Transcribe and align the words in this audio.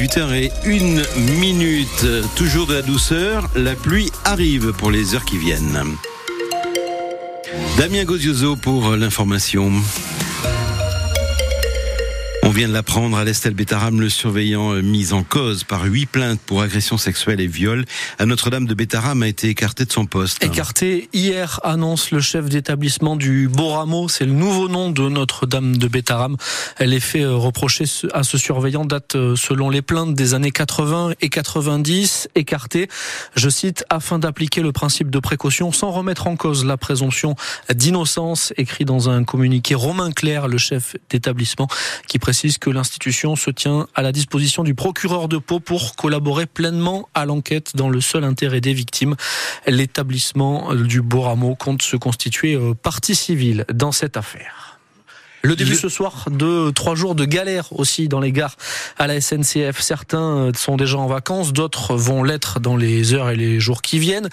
18h 0.00 0.32
et 0.32 0.50
une 0.64 1.02
minute. 1.40 2.06
Toujours 2.34 2.66
de 2.66 2.72
la 2.72 2.80
douceur, 2.80 3.50
la 3.54 3.74
pluie 3.74 4.10
arrive 4.24 4.72
pour 4.72 4.90
les 4.90 5.14
heures 5.14 5.26
qui 5.26 5.36
viennent. 5.36 5.84
Damien 7.76 8.04
Gozioso 8.04 8.56
pour 8.56 8.96
l'information. 8.96 9.70
On 12.50 12.52
vient 12.52 12.66
de 12.66 12.72
l'apprendre 12.72 13.16
à 13.16 13.22
l'Estelle 13.22 13.54
Bétaram, 13.54 14.00
le 14.00 14.08
surveillant 14.08 14.72
euh, 14.72 14.82
mis 14.82 15.12
en 15.12 15.22
cause 15.22 15.62
par 15.62 15.84
huit 15.84 16.06
plaintes 16.06 16.40
pour 16.40 16.62
agression 16.62 16.98
sexuelle 16.98 17.40
et 17.40 17.46
viol 17.46 17.84
à 18.18 18.26
Notre-Dame 18.26 18.66
de 18.66 18.74
Bétaram 18.74 19.22
a 19.22 19.28
été 19.28 19.48
écarté 19.48 19.84
de 19.84 19.92
son 19.92 20.04
poste. 20.04 20.42
Écarté 20.42 21.08
hier, 21.12 21.60
annonce 21.62 22.10
le 22.10 22.20
chef 22.20 22.48
d'établissement 22.48 23.14
du 23.14 23.46
Beau 23.46 23.72
C'est 24.08 24.24
le 24.24 24.32
nouveau 24.32 24.68
nom 24.68 24.90
de 24.90 25.08
Notre-Dame 25.08 25.76
de 25.76 25.86
Bétaram. 25.86 26.36
Elle 26.78 26.92
est 26.92 26.98
fait 26.98 27.22
euh, 27.22 27.36
reprocher 27.36 27.84
à 28.12 28.24
ce 28.24 28.36
surveillant 28.36 28.84
date 28.84 29.14
euh, 29.14 29.36
selon 29.36 29.70
les 29.70 29.80
plaintes 29.80 30.14
des 30.14 30.34
années 30.34 30.50
80 30.50 31.12
et 31.20 31.28
90, 31.28 32.30
écarté, 32.34 32.88
je 33.36 33.48
cite, 33.48 33.84
afin 33.90 34.18
d'appliquer 34.18 34.60
le 34.60 34.72
principe 34.72 35.10
de 35.10 35.20
précaution 35.20 35.70
sans 35.70 35.92
remettre 35.92 36.26
en 36.26 36.34
cause 36.34 36.64
la 36.64 36.76
présomption 36.76 37.36
d'innocence, 37.72 38.52
écrit 38.56 38.84
dans 38.84 39.08
un 39.08 39.22
communiqué 39.22 39.76
Romain 39.76 40.10
Clair, 40.10 40.48
le 40.48 40.58
chef 40.58 40.96
d'établissement, 41.10 41.68
qui 42.08 42.18
précise 42.18 42.39
que 42.58 42.70
l'institution 42.70 43.36
se 43.36 43.50
tient 43.50 43.86
à 43.94 44.02
la 44.02 44.12
disposition 44.12 44.64
du 44.64 44.74
procureur 44.74 45.28
de 45.28 45.36
Pau 45.36 45.60
pour 45.60 45.94
collaborer 45.94 46.46
pleinement 46.46 47.08
à 47.14 47.26
l'enquête 47.26 47.76
dans 47.76 47.90
le 47.90 48.00
seul 48.00 48.24
intérêt 48.24 48.60
des 48.60 48.72
victimes. 48.72 49.14
L'établissement 49.66 50.74
du 50.74 51.02
Beau 51.02 51.20
compte 51.56 51.82
se 51.82 51.96
constituer 51.96 52.54
euh, 52.54 52.74
partie 52.74 53.14
civile 53.14 53.64
dans 53.72 53.92
cette 53.92 54.16
affaire. 54.16 54.69
Le 55.42 55.56
début 55.56 55.74
ce 55.74 55.88
soir 55.88 56.26
de 56.30 56.70
trois 56.70 56.94
jours 56.94 57.14
de 57.14 57.24
galère 57.24 57.72
aussi 57.72 58.08
dans 58.08 58.20
les 58.20 58.30
gares 58.30 58.56
à 58.98 59.06
la 59.06 59.22
SNCF. 59.22 59.80
Certains 59.80 60.52
sont 60.54 60.76
déjà 60.76 60.98
en 60.98 61.06
vacances, 61.06 61.54
d'autres 61.54 61.94
vont 61.94 62.22
l'être 62.22 62.60
dans 62.60 62.76
les 62.76 63.14
heures 63.14 63.30
et 63.30 63.36
les 63.36 63.58
jours 63.58 63.80
qui 63.80 63.98
viennent. 63.98 64.28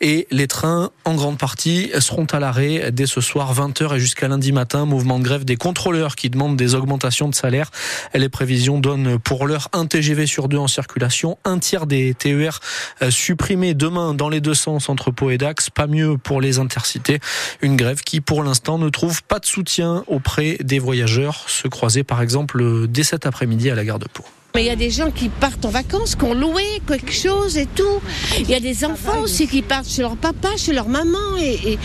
Et 0.00 0.26
les 0.32 0.48
trains, 0.48 0.90
en 1.04 1.14
grande 1.14 1.38
partie, 1.38 1.92
seront 2.00 2.24
à 2.24 2.40
l'arrêt 2.40 2.90
dès 2.90 3.06
ce 3.06 3.20
soir 3.20 3.54
20h 3.54 3.94
et 3.94 4.00
jusqu'à 4.00 4.26
lundi 4.26 4.50
matin. 4.50 4.84
Mouvement 4.84 5.20
de 5.20 5.24
grève 5.24 5.44
des 5.44 5.56
contrôleurs 5.56 6.16
qui 6.16 6.28
demandent 6.28 6.56
des 6.56 6.74
augmentations 6.74 7.28
de 7.28 7.36
salaire. 7.36 7.70
Les 8.12 8.28
prévisions 8.28 8.80
donnent 8.80 9.20
pour 9.20 9.46
l'heure 9.46 9.68
un 9.72 9.86
TGV 9.86 10.26
sur 10.26 10.48
deux 10.48 10.58
en 10.58 10.66
circulation, 10.66 11.38
un 11.44 11.60
tiers 11.60 11.86
des 11.86 12.14
TER 12.14 12.58
euh, 13.02 13.12
supprimés 13.12 13.74
demain 13.74 14.12
dans 14.12 14.28
les 14.28 14.40
deux 14.40 14.54
sens 14.54 14.88
entre 14.88 15.12
Pau 15.12 15.30
et 15.30 15.38
Dax. 15.38 15.70
Pas 15.70 15.86
mieux 15.86 16.18
pour 16.18 16.40
les 16.40 16.58
intercités. 16.58 17.20
Une 17.62 17.76
grève 17.76 18.02
qui, 18.02 18.20
pour 18.20 18.42
l'instant, 18.42 18.78
ne 18.78 18.88
trouve 18.88 19.22
pas 19.22 19.38
de 19.38 19.46
soutien 19.46 20.02
auprès 20.08 20.47
des 20.62 20.78
voyageurs 20.78 21.44
se 21.48 21.68
croiser 21.68 22.02
par 22.02 22.22
exemple 22.22 22.86
dès 22.88 23.02
cet 23.02 23.26
après-midi 23.26 23.70
à 23.70 23.74
la 23.74 23.84
gare 23.84 23.98
de 23.98 24.06
Pau. 24.12 24.24
Mais 24.54 24.62
il 24.62 24.66
y 24.66 24.70
a 24.70 24.76
des 24.76 24.90
gens 24.90 25.10
qui 25.10 25.28
partent 25.28 25.64
en 25.66 25.70
vacances, 25.70 26.16
qui 26.16 26.24
ont 26.24 26.34
loué 26.34 26.64
quelque 26.86 27.12
chose 27.12 27.58
et 27.58 27.66
tout. 27.66 28.00
Il 28.40 28.48
y 28.48 28.54
a 28.54 28.60
des 28.60 28.84
enfants 28.84 29.20
aussi 29.22 29.46
qui 29.46 29.62
partent 29.62 29.88
chez 29.88 30.02
leur 30.02 30.16
papa, 30.16 30.48
chez 30.56 30.72
leur 30.72 30.88
maman. 30.88 31.36
Et, 31.40 31.78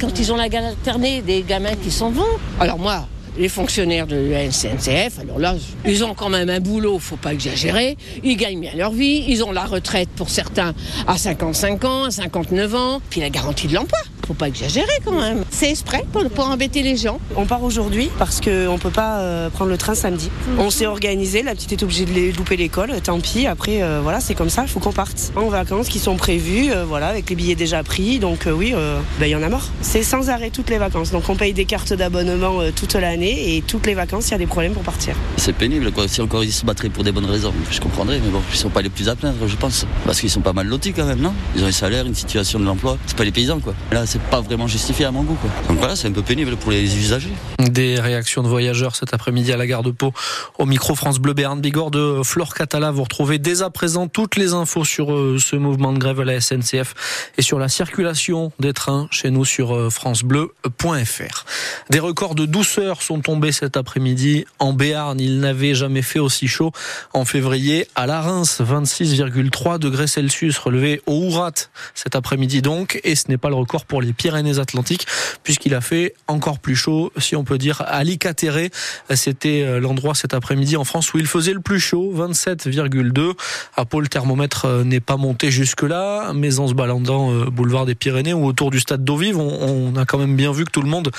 quand 0.00 0.18
ils 0.18 0.32
ont 0.32 0.36
la 0.36 0.48
galère 0.48 0.70
alternée, 0.70 1.22
des 1.22 1.42
gamins 1.42 1.76
qui 1.76 1.90
s'en 1.90 2.10
vont. 2.10 2.24
Alors 2.58 2.78
moi, 2.78 3.06
les 3.38 3.48
fonctionnaires 3.48 4.08
de 4.08 4.16
la 4.16 4.50
SNCF, 4.50 5.20
alors 5.20 5.38
là, 5.38 5.54
ils 5.86 6.04
ont 6.04 6.14
quand 6.14 6.28
même 6.28 6.50
un 6.50 6.60
boulot, 6.60 6.98
faut 6.98 7.16
pas 7.16 7.32
exagérer. 7.32 7.96
Ils 8.24 8.36
gagnent 8.36 8.60
bien 8.60 8.74
leur 8.74 8.90
vie. 8.90 9.24
Ils 9.28 9.44
ont 9.44 9.52
la 9.52 9.64
retraite 9.64 10.08
pour 10.16 10.28
certains 10.28 10.74
à 11.06 11.16
55 11.16 11.84
ans, 11.84 12.04
à 12.04 12.10
59 12.10 12.74
ans, 12.74 13.00
puis 13.10 13.20
la 13.20 13.30
garantie 13.30 13.68
de 13.68 13.74
l'emploi 13.74 14.00
faut 14.28 14.34
pas 14.34 14.48
exagérer 14.48 14.86
quand 15.04 15.18
même. 15.18 15.44
C'est 15.50 15.70
exprès 15.70 16.04
pour, 16.12 16.22
pour 16.28 16.46
embêter 16.46 16.82
les 16.82 16.96
gens. 16.96 17.18
On 17.34 17.46
part 17.46 17.62
aujourd'hui 17.62 18.10
parce 18.18 18.40
qu'on 18.40 18.74
ne 18.74 18.78
peut 18.78 18.90
pas 18.90 19.20
euh, 19.20 19.48
prendre 19.48 19.70
le 19.70 19.78
train 19.78 19.94
samedi. 19.94 20.30
Mhm. 20.48 20.60
On 20.60 20.70
s'est 20.70 20.86
organisé, 20.86 21.42
la 21.42 21.54
petite 21.54 21.72
est 21.72 21.82
obligée 21.82 22.04
de 22.04 22.36
louper 22.36 22.56
l'école, 22.56 22.92
tant 23.02 23.18
pis. 23.20 23.46
Après, 23.46 23.82
euh, 23.82 24.00
voilà, 24.02 24.20
c'est 24.20 24.34
comme 24.34 24.50
ça, 24.50 24.62
il 24.62 24.68
faut 24.68 24.80
qu'on 24.80 24.92
parte 24.92 25.32
en 25.34 25.48
vacances 25.48 25.88
qui 25.88 25.98
sont 25.98 26.16
prévues, 26.16 26.70
euh, 26.70 26.84
voilà, 26.84 27.08
avec 27.08 27.30
les 27.30 27.36
billets 27.36 27.54
déjà 27.54 27.82
pris. 27.82 28.18
Donc 28.18 28.46
oui, 28.54 28.74
ben, 29.18 29.26
il 29.26 29.30
y 29.30 29.36
en 29.36 29.42
a 29.42 29.48
mort. 29.48 29.68
C'est 29.80 30.02
sans 30.02 30.28
arrêt 30.28 30.50
toutes 30.50 30.68
les 30.68 30.78
vacances. 30.78 31.10
Donc 31.10 31.28
on 31.30 31.36
paye 31.36 31.54
des 31.54 31.64
cartes 31.64 31.94
d'abonnement 31.94 32.60
toute 32.76 32.94
l'année 32.94 33.56
et 33.56 33.62
toutes 33.62 33.86
les 33.86 33.94
vacances, 33.94 34.28
il 34.28 34.32
y 34.32 34.34
a 34.34 34.38
des 34.38 34.46
problèmes 34.46 34.72
pour 34.72 34.82
partir. 34.82 35.14
C'est 35.36 35.54
pénible, 35.54 35.90
quoi. 35.90 36.06
Si 36.06 36.20
encore 36.20 36.44
ils 36.44 36.52
se 36.52 36.66
battraient 36.66 36.90
pour 36.90 37.04
des 37.04 37.12
bonnes 37.12 37.24
raisons, 37.24 37.54
je 37.70 37.80
comprendrais, 37.80 38.20
mais 38.22 38.30
bon, 38.30 38.42
ils 38.52 38.58
sont 38.58 38.68
pas 38.68 38.82
les 38.82 38.90
plus 38.90 39.08
à 39.08 39.16
plaindre, 39.16 39.46
je 39.46 39.56
pense. 39.56 39.86
Parce 40.04 40.20
qu'ils 40.20 40.30
sont 40.30 40.42
pas 40.42 40.52
mal 40.52 40.66
lotis 40.66 40.92
quand 40.92 41.06
même, 41.06 41.20
non? 41.20 41.32
Ils 41.56 41.64
ont 41.64 41.66
un 41.66 41.72
salaire, 41.72 42.06
une 42.06 42.14
situation 42.14 42.58
de 42.58 42.64
l'emploi. 42.64 42.98
C'est 43.06 43.16
pas 43.16 43.24
les 43.24 43.32
paysans, 43.32 43.60
quoi. 43.60 43.74
Là, 43.92 44.04
c'est 44.06 44.17
pas 44.18 44.40
vraiment 44.40 44.66
justifié 44.66 45.04
à 45.04 45.10
mon 45.10 45.22
goût. 45.22 45.36
Quoi. 45.40 45.50
Donc 45.68 45.78
voilà, 45.78 45.96
c'est 45.96 46.08
un 46.08 46.12
peu 46.12 46.22
pénible 46.22 46.56
pour 46.56 46.70
les 46.70 46.96
usagers. 46.96 47.32
Des 47.58 47.98
réactions 48.00 48.42
de 48.42 48.48
voyageurs 48.48 48.96
cet 48.96 49.14
après-midi 49.14 49.52
à 49.52 49.56
la 49.56 49.66
gare 49.66 49.82
de 49.82 49.90
Pau. 49.90 50.12
Au 50.58 50.66
micro 50.66 50.94
France 50.94 51.18
Bleu 51.18 51.32
Béarn 51.34 51.60
Bigorre 51.60 51.90
de 51.90 52.22
Flore 52.24 52.54
Catala. 52.54 52.90
Vous 52.90 53.02
retrouvez 53.02 53.38
dès 53.38 53.62
à 53.62 53.70
présent 53.70 54.08
toutes 54.08 54.36
les 54.36 54.52
infos 54.52 54.84
sur 54.84 55.12
euh, 55.12 55.38
ce 55.38 55.56
mouvement 55.56 55.92
de 55.92 55.98
grève 55.98 56.20
à 56.20 56.24
la 56.24 56.40
SNCF 56.40 56.94
et 57.36 57.42
sur 57.42 57.58
la 57.58 57.68
circulation 57.68 58.52
des 58.58 58.72
trains 58.72 59.08
chez 59.10 59.30
nous 59.30 59.44
sur 59.44 59.74
euh, 59.74 59.90
francebleu.fr. 59.90 61.44
Des 61.90 61.98
records 62.00 62.34
de 62.34 62.46
douceur 62.46 63.02
sont 63.02 63.20
tombés 63.20 63.52
cet 63.52 63.76
après-midi 63.76 64.44
en 64.58 64.72
Béarn. 64.72 65.20
Il 65.20 65.40
n'avait 65.40 65.74
jamais 65.74 66.02
fait 66.02 66.18
aussi 66.18 66.48
chaud 66.48 66.72
en 67.12 67.24
février 67.24 67.88
à 67.94 68.06
la 68.06 68.20
Reims. 68.20 68.60
26,3 68.60 69.78
degrés 69.78 70.06
Celsius 70.06 70.58
relevés 70.58 71.02
au 71.06 71.14
Ourat 71.14 71.52
cet 71.94 72.16
après-midi 72.16 72.62
donc. 72.62 73.00
Et 73.04 73.14
ce 73.14 73.28
n'est 73.28 73.38
pas 73.38 73.48
le 73.48 73.54
record 73.54 73.84
pour 73.84 74.02
les 74.02 74.07
Pyrénées-Atlantiques 74.12 75.06
puisqu'il 75.42 75.74
a 75.74 75.80
fait 75.80 76.14
encore 76.26 76.58
plus 76.58 76.76
chaud, 76.76 77.12
si 77.18 77.36
on 77.36 77.44
peut 77.44 77.58
dire, 77.58 77.82
à 77.86 78.04
Licateré. 78.04 78.70
C'était 79.14 79.62
euh, 79.62 79.80
l'endroit 79.80 80.14
cet 80.14 80.34
après-midi 80.34 80.76
en 80.76 80.84
France 80.84 81.12
où 81.14 81.18
il 81.18 81.26
faisait 81.26 81.52
le 81.52 81.60
plus 81.60 81.80
chaud, 81.80 82.12
27,2. 82.14 83.32
À 83.76 83.84
Pau, 83.84 84.00
le 84.00 84.08
thermomètre 84.08 84.66
euh, 84.66 84.84
n'est 84.84 85.00
pas 85.00 85.16
monté 85.16 85.50
jusque-là, 85.50 86.32
mais 86.34 86.58
en 86.58 86.68
se 86.68 86.74
baladant 86.74 87.32
euh, 87.32 87.46
boulevard 87.46 87.86
des 87.86 87.94
Pyrénées 87.94 88.34
ou 88.34 88.44
autour 88.46 88.70
du 88.70 88.80
stade 88.80 89.04
d'eau 89.04 89.16
vive, 89.16 89.38
on, 89.38 89.96
a 89.96 90.04
quand 90.04 90.18
même 90.18 90.36
bien 90.36 90.52
vu 90.52 90.64
que 90.64 90.70
tout 90.70 90.82
le 90.82 90.88
monde 90.88 91.10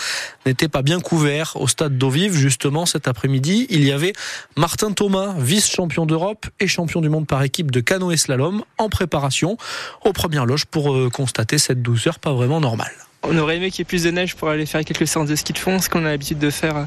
n'était 0.45 0.67
pas 0.67 0.81
bien 0.81 0.99
couvert. 0.99 1.53
Au 1.55 1.67
stade 1.67 1.97
d'eau 1.97 2.09
vive, 2.09 2.33
justement, 2.33 2.85
cet 2.85 3.07
après-midi, 3.07 3.67
il 3.69 3.83
y 3.83 3.91
avait 3.91 4.13
Martin 4.55 4.91
Thomas, 4.91 5.33
vice-champion 5.37 6.05
d'Europe 6.05 6.45
et 6.59 6.67
champion 6.67 7.01
du 7.01 7.09
monde 7.09 7.27
par 7.27 7.43
équipe 7.43 7.71
de 7.71 7.79
canoë 7.79 8.17
slalom, 8.17 8.63
en 8.77 8.89
préparation 8.89 9.57
aux 10.05 10.13
premières 10.13 10.45
loges 10.45 10.65
pour 10.65 10.95
constater 11.11 11.57
cette 11.57 11.81
douceur 11.81 12.19
pas 12.19 12.33
vraiment 12.33 12.59
normale. 12.61 12.78
On 13.23 13.37
aurait 13.37 13.57
aimé 13.57 13.69
qu'il 13.69 13.79
y 13.79 13.81
ait 13.81 13.85
plus 13.85 14.03
de 14.03 14.11
neige 14.11 14.35
pour 14.35 14.47
aller 14.47 14.65
faire 14.65 14.83
quelques 14.85 15.05
séances 15.05 15.27
de 15.27 15.35
ski 15.35 15.51
de 15.51 15.57
fond, 15.57 15.79
ce 15.79 15.89
qu'on 15.89 16.05
a 16.05 16.09
l'habitude 16.09 16.39
de 16.39 16.49
faire 16.49 16.77
euh, 16.77 16.83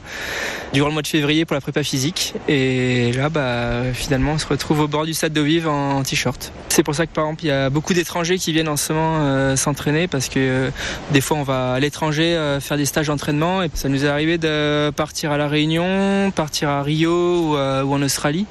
durant 0.73 0.89
le 0.89 0.95
mois 0.95 1.03
de 1.03 1.07
février 1.07 1.45
pour 1.45 1.55
la 1.55 1.61
prépa 1.61 1.83
physique. 1.83 2.33
Et 2.49 3.13
là, 3.13 3.29
bah, 3.29 3.83
finalement, 3.93 4.33
on 4.33 4.39
se 4.39 4.47
retrouve 4.47 4.81
au 4.81 4.89
bord 4.89 5.05
du 5.05 5.13
stade 5.13 5.35
d'eau 5.35 5.45
vive 5.45 5.69
en 5.69 6.03
t-shirt. 6.03 6.51
C'est 6.71 6.83
pour 6.83 6.95
ça 6.95 7.07
que, 7.07 7.13
par 7.13 7.25
exemple, 7.27 7.45
il 7.45 7.49
y 7.49 7.51
a 7.51 7.69
beaucoup 7.69 7.93
d'étrangers 7.93 8.39
qui 8.39 8.53
viennent 8.53 8.71
en 8.71 8.79
ce 8.79 8.95
moment 8.95 9.19
euh, 9.21 9.57
s'entraîner 9.57 10.09
parce 10.09 10.31
que 10.31 10.39
euh, 10.39 10.71
des 11.11 11.21
fois, 11.21 11.37
on 11.37 11.43
va 11.43 11.75
à 11.75 11.81
l'étranger 11.81 12.59
faire 12.61 12.79
des 12.79 12.87
stages 12.87 13.09
d'entraînement. 13.09 13.63
Et 13.63 13.71
ça 13.75 13.91
nous 13.91 14.07
est 14.07 14.09
arrivé 14.09 14.39
de 14.39 14.91
partir 14.97 15.33
à 15.33 15.37
La 15.37 15.49
Réunion, 15.49 16.31
partir 16.31 16.71
à 16.71 16.83
Rio 16.83 17.53
ou 17.53 17.57
en 17.57 18.03
Australie. 18.03 18.47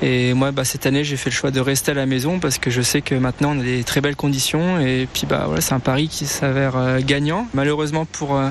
Et 0.00 0.32
moi, 0.32 0.52
bah, 0.52 0.64
cette 0.64 0.86
année, 0.86 1.02
j'ai 1.02 1.16
fait 1.16 1.30
le 1.30 1.34
choix 1.34 1.50
de 1.50 1.60
rester 1.60 1.90
à 1.90 1.94
la 1.94 2.06
maison 2.06 2.38
parce 2.38 2.58
que 2.58 2.70
je 2.70 2.82
sais 2.82 3.00
que 3.00 3.16
maintenant, 3.16 3.56
on 3.56 3.60
a 3.60 3.64
des 3.64 3.82
très 3.82 4.00
belles 4.00 4.16
conditions. 4.16 4.78
Et 4.78 5.08
puis, 5.12 5.26
bah, 5.26 5.44
voilà, 5.46 5.60
c'est 5.60 5.74
un 5.74 5.80
pari 5.80 6.08
qui 6.08 6.26
s'avère 6.26 6.76
euh, 6.76 7.00
gagnant, 7.04 7.48
malheureusement 7.52 8.04
pour, 8.04 8.36
euh, 8.36 8.50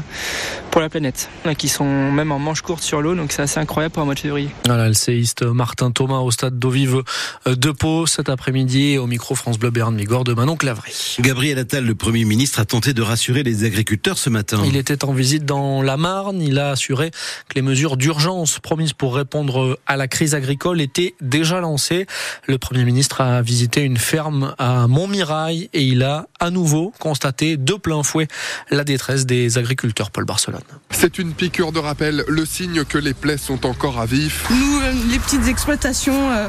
pour 0.77 0.83
la 0.83 0.89
planète. 0.89 1.27
Qui 1.57 1.69
sont 1.69 2.11
même 2.11 2.31
en 2.31 2.37
manche 2.37 2.61
courte 2.61 2.83
sur 2.83 3.01
l'eau, 3.01 3.15
donc 3.15 3.31
c'est 3.31 3.41
assez 3.41 3.59
incroyable 3.59 3.93
pour 3.93 4.03
un 4.03 4.05
mois 4.05 4.13
de 4.13 4.19
février. 4.19 4.51
Voilà, 4.65 4.87
le 4.87 4.93
séiste 4.93 5.41
Martin 5.41 5.89
Thomas 5.89 6.19
au 6.19 6.29
stade 6.29 6.59
d'eau 6.59 6.69
vive 6.69 7.01
euh, 7.47 7.55
de 7.55 7.71
Pau 7.71 8.05
cet 8.05 8.29
après-midi 8.29 8.99
au 8.99 9.07
micro 9.07 9.33
France 9.33 9.57
Bleu 9.57 9.71
Béarn 9.71 9.95
Migor 9.95 10.23
de 10.23 10.35
Manon 10.35 10.55
Clavry. 10.55 11.15
Gabriel 11.19 11.57
Attal, 11.57 11.83
le 11.83 11.95
Premier 11.95 12.25
ministre, 12.25 12.59
a 12.59 12.65
tenté 12.65 12.93
de 12.93 13.01
rassurer 13.01 13.41
les 13.41 13.63
agriculteurs 13.63 14.19
ce 14.19 14.29
matin. 14.29 14.61
Il 14.67 14.75
était 14.75 15.03
en 15.03 15.13
visite 15.13 15.45
dans 15.45 15.81
la 15.81 15.97
Marne. 15.97 16.43
Il 16.43 16.59
a 16.59 16.69
assuré 16.69 17.09
que 17.09 17.55
les 17.55 17.63
mesures 17.63 17.97
d'urgence 17.97 18.59
promises 18.59 18.93
pour 18.93 19.15
répondre 19.15 19.79
à 19.87 19.97
la 19.97 20.07
crise 20.07 20.35
agricole 20.35 20.79
étaient 20.79 21.15
déjà 21.21 21.59
lancé. 21.59 22.05
Le 22.45 22.59
Premier 22.59 22.83
ministre 22.83 23.21
a 23.21 23.41
visité 23.41 23.81
une 23.81 23.97
ferme 23.97 24.53
à 24.59 24.85
Montmirail 24.85 25.71
et 25.73 25.81
il 25.81 26.03
a 26.03 26.27
à 26.39 26.51
nouveau 26.51 26.93
constaté 26.99 27.57
de 27.57 27.73
plein 27.73 28.03
fouet 28.03 28.27
la 28.69 28.83
détresse 28.83 29.25
des 29.25 29.57
agriculteurs. 29.57 30.11
Paul 30.11 30.25
Barcelone. 30.25 30.66
C'est 30.91 31.19
une 31.19 31.33
piqûre 31.33 31.71
de 31.71 31.79
rappel, 31.79 32.23
le 32.27 32.45
signe 32.45 32.83
que 32.83 32.97
les 32.97 33.13
plaies 33.13 33.37
sont 33.37 33.65
encore 33.65 33.99
à 33.99 34.05
vif. 34.05 34.45
Nous, 34.49 34.79
euh, 34.79 34.93
les 35.09 35.19
petites 35.19 35.47
exploitations, 35.47 36.31
euh, 36.31 36.47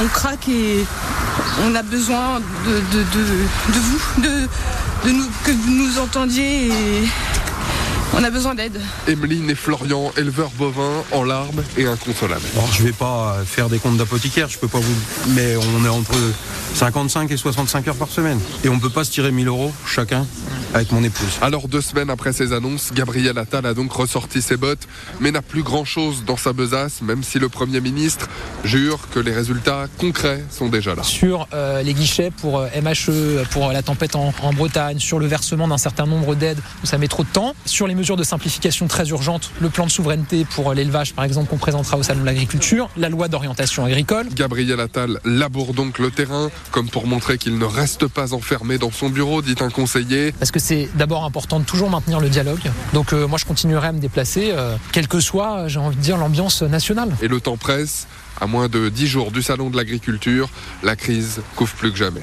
on, 0.00 0.06
craque 0.08 0.48
et 0.48 0.84
on 1.64 1.74
a 1.74 1.82
besoin 1.82 2.40
de, 2.40 2.72
vous, 3.72 4.22
de, 4.22 5.10
nous, 5.10 5.26
que 5.44 5.52
vous 5.52 5.70
nous 5.70 5.98
entendiez 5.98 6.66
et 6.66 7.08
On 8.14 8.22
a 8.22 8.30
besoin 8.30 8.54
d'aide. 8.54 8.78
Emeline 9.08 9.48
et 9.48 9.54
Florian, 9.54 10.12
éleveurs 10.18 10.50
bovins, 10.58 11.02
en 11.12 11.24
larmes 11.24 11.62
et 11.78 11.86
inconsolables. 11.86 12.44
Bon, 12.54 12.66
je 12.72 12.82
vais 12.82 12.92
pas 12.92 13.38
faire 13.46 13.70
des 13.70 13.78
comptes 13.78 13.96
d'apothicaire, 13.96 14.50
je 14.50 14.58
peux 14.58 14.68
pas 14.68 14.80
vous. 14.80 15.32
Mais 15.34 15.56
on 15.56 15.84
est 15.86 15.88
entre 15.88 16.14
55 16.74 17.30
et 17.30 17.36
65 17.36 17.88
heures 17.88 17.96
par 17.96 18.08
semaine. 18.08 18.38
Et 18.64 18.68
on 18.68 18.78
peut 18.78 18.90
pas 18.90 19.04
se 19.04 19.10
tirer 19.10 19.32
1000 19.32 19.48
euros 19.48 19.72
chacun 19.86 20.26
avec 20.74 20.92
mon 20.92 21.02
épouse. 21.02 21.38
Alors 21.40 21.68
deux 21.68 21.80
semaines 21.80 22.10
après 22.10 22.32
ces 22.32 22.52
annonces, 22.52 22.92
Gabriel 22.94 23.38
Attal 23.38 23.66
a 23.66 23.74
donc 23.74 23.92
ressorti 23.92 24.42
ses 24.42 24.56
bottes, 24.56 24.86
mais 25.20 25.30
n'a 25.30 25.42
plus 25.42 25.62
grand-chose 25.62 26.24
dans 26.26 26.36
sa 26.36 26.52
besace, 26.52 27.02
même 27.02 27.22
si 27.22 27.38
le 27.38 27.48
Premier 27.48 27.80
ministre 27.80 28.28
jure 28.64 29.08
que 29.10 29.20
les 29.20 29.32
résultats 29.32 29.86
concrets 29.98 30.44
sont 30.50 30.68
déjà 30.68 30.94
là. 30.94 31.02
Sur 31.02 31.48
euh, 31.52 31.82
les 31.82 31.94
guichets 31.94 32.30
pour 32.30 32.58
euh, 32.58 32.68
MHE, 32.82 33.44
pour 33.50 33.72
la 33.72 33.82
tempête 33.82 34.16
en, 34.16 34.32
en 34.42 34.52
Bretagne, 34.52 34.98
sur 34.98 35.18
le 35.18 35.26
versement 35.26 35.68
d'un 35.68 35.78
certain 35.78 36.06
nombre 36.06 36.34
d'aides 36.34 36.60
où 36.82 36.86
ça 36.86 36.98
met 36.98 37.08
trop 37.08 37.24
de 37.24 37.28
temps, 37.28 37.54
sur 37.66 37.86
les 37.86 37.94
mesures 37.94 38.16
de 38.16 38.24
simplification 38.24 38.86
très 38.88 39.08
urgentes, 39.08 39.50
le 39.60 39.68
plan 39.68 39.86
de 39.86 39.90
souveraineté 39.90 40.46
pour 40.54 40.72
l'élevage 40.74 41.14
par 41.14 41.24
exemple 41.24 41.48
qu'on 41.50 41.58
présentera 41.58 41.96
au 41.96 42.02
Salon 42.02 42.20
de 42.20 42.26
l'Agriculture, 42.26 42.88
la 42.96 43.08
loi 43.08 43.28
d'orientation 43.28 43.84
agricole. 43.84 44.28
Gabriel 44.34 44.80
Attal 44.80 45.20
laboure 45.24 45.74
donc 45.74 45.98
le 45.98 46.10
terrain, 46.10 46.50
comme 46.70 46.88
pour 46.88 47.06
montrer 47.06 47.38
qu'il 47.38 47.58
ne 47.58 47.64
reste 47.64 48.06
pas 48.06 48.32
enfermé 48.32 48.78
dans 48.78 48.90
son 48.90 49.10
bureau, 49.10 49.42
dit 49.42 49.56
un 49.60 49.70
conseiller. 49.70 50.32
Parce 50.32 50.50
que 50.50 50.61
c'est 50.62 50.88
d'abord 50.94 51.24
important 51.24 51.58
de 51.58 51.64
toujours 51.64 51.90
maintenir 51.90 52.20
le 52.20 52.28
dialogue. 52.28 52.70
Donc 52.94 53.12
euh, 53.12 53.26
moi 53.26 53.36
je 53.38 53.44
continuerai 53.44 53.88
à 53.88 53.92
me 53.92 53.98
déplacer, 53.98 54.52
euh, 54.52 54.76
quelle 54.92 55.08
que 55.08 55.18
soit, 55.20 55.66
j'ai 55.66 55.80
envie 55.80 55.96
de 55.96 56.00
dire, 56.00 56.16
l'ambiance 56.16 56.62
nationale. 56.62 57.10
Et 57.20 57.28
le 57.28 57.40
temps 57.40 57.56
presse. 57.56 58.06
À 58.40 58.46
moins 58.46 58.68
de 58.68 58.88
10 58.88 59.06
jours 59.06 59.30
du 59.30 59.42
Salon 59.42 59.70
de 59.70 59.76
l'Agriculture, 59.76 60.48
la 60.82 60.96
crise 60.96 61.42
couvre 61.54 61.72
plus 61.74 61.92
que 61.92 61.98
jamais. 61.98 62.22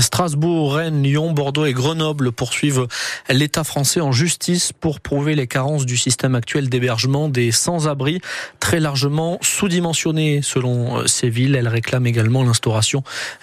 Strasbourg, 0.00 0.74
Rennes, 0.74 1.02
Lyon, 1.02 1.32
Bordeaux 1.32 1.64
et 1.64 1.72
Grenoble 1.72 2.32
poursuivent 2.32 2.86
l'État 3.28 3.64
français 3.64 4.00
en 4.00 4.12
justice 4.12 4.72
pour 4.72 5.00
prouver 5.00 5.34
les 5.34 5.46
carences 5.46 5.86
du 5.86 5.96
système 5.96 6.34
actuel 6.34 6.68
d'hébergement 6.68 7.28
des 7.28 7.52
sans-abri, 7.52 8.20
très 8.60 8.80
largement 8.80 9.38
sous-dimensionné 9.42 10.40
selon 10.42 11.06
ces 11.06 11.28
villes. 11.28 11.54
Elles 11.54 11.68
réclament 11.68 12.06
également 12.06 12.42
l'instauration 12.42 13.02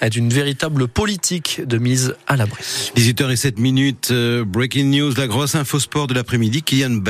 d'une 0.10 0.30
véritable 0.30 0.88
politique 0.88 1.62
de 1.66 1.78
mise 1.78 2.16
à 2.28 2.36
l'abri. 2.36 2.62
18h07 2.96 3.60
minutes, 3.60 4.14
breaking 4.46 4.92
news, 4.92 5.14
la 5.16 5.28
grosse 5.28 5.56
info 5.56 5.80
de 6.08 6.14
l'après-midi, 6.14 6.64
Kylian 6.64 7.02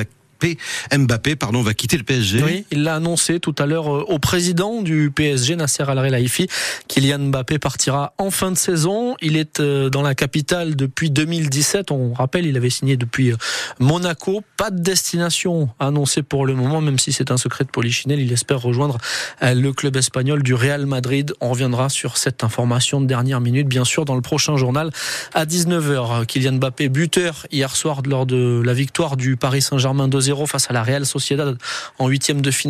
Mbappé 0.96 1.36
pardon, 1.36 1.62
va 1.62 1.74
quitter 1.74 1.98
le 1.98 2.04
PSG. 2.04 2.44
Oui, 2.44 2.66
il 2.72 2.84
l'a 2.84 2.96
annoncé 2.96 3.40
tout 3.40 3.56
à 3.58 3.66
l'heure 3.66 3.88
au 3.88 4.20
président 4.20 4.82
du 4.82 5.12
PSG, 5.12 5.56
Nasser 5.56 5.84
Al-Khelaifi. 5.88 6.48
Kylian 6.88 7.20
Mbappé 7.20 7.60
partira 7.60 8.14
en 8.18 8.32
fin 8.32 8.52
de 8.52 8.58
saison. 8.58 9.16
Il 9.22 9.38
est 9.38 9.62
dans 9.62 10.02
la 10.02 10.16
capitale 10.16 10.76
depuis 10.76 11.12
2017. 11.12 11.92
On 11.92 12.14
rappelle, 12.14 12.46
il 12.46 12.56
avait 12.58 12.70
signé 12.70 12.98
depuis 12.98 13.34
Monaco. 13.80 14.44
Pas 14.58 14.72
de 14.72 14.80
destination 14.80 15.70
annoncée 15.80 16.24
pour 16.24 16.46
le 16.46 16.54
moment, 16.54 16.82
même 16.82 17.00
si 17.00 17.12
c'est 17.12 17.32
un 17.32 17.38
secret 17.38 17.66
de 17.66 17.70
Polichinelle. 17.70 18.20
Il 18.20 18.32
espère 18.32 18.62
rejoindre 18.62 18.98
le 19.42 19.72
club 19.72 19.96
espagnol 19.98 20.44
du 20.44 20.54
Real 20.54 20.86
Madrid. 20.86 21.34
On 21.42 21.50
reviendra 21.50 21.90
sur 21.90 22.18
cette 22.18 22.44
information 22.44 23.02
de 23.02 23.06
dernière 23.06 23.42
minute, 23.42 23.68
bien 23.68 23.86
sûr, 23.86 24.06
dans 24.06 24.16
le 24.16 24.22
prochain 24.22 24.58
journal 24.58 24.92
à 25.34 25.46
19h. 25.46 26.26
Kylian 26.26 26.54
Mbappé, 26.54 26.90
buteur 26.90 27.46
hier 27.52 27.76
soir 27.76 28.02
lors 28.06 28.26
de 28.26 28.62
la 28.64 28.74
victoire 28.74 29.18
du 29.18 29.36
Paris 29.36 29.62
Saint-Germain 29.62 30.08
2 30.08 30.29
0 30.30 30.46
face 30.46 30.70
à 30.70 30.74
la 30.74 30.84
Real 30.84 31.06
Sociedad 31.06 31.58
en 31.98 32.08
huitième 32.08 32.42
de 32.42 32.52
finale 32.52 32.70